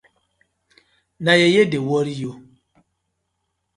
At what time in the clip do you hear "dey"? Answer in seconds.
1.71-1.83